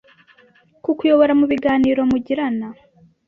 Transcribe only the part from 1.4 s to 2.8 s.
biganiro mugirana.